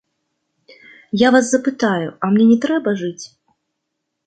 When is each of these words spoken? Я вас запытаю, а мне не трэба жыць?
Я 1.23 1.29
вас 1.35 1.45
запытаю, 1.51 2.09
а 2.23 2.31
мне 2.33 2.45
не 2.55 2.59
трэба 2.67 2.97
жыць? 3.05 3.25